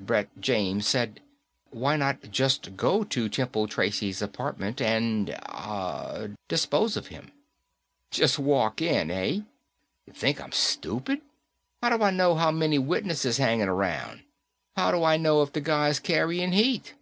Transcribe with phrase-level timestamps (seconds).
[0.00, 1.20] Brett James said,
[1.70, 7.30] "Why not just go to Temple Tracy's apartment and, ah, dispose of him?"
[8.10, 9.24] "Jest walk in, eh?
[10.04, 11.20] You think I'm stupid?
[11.80, 14.24] How do I know how many witnesses hangin' around?
[14.74, 16.94] How do I know if the guy's carryin' heat?"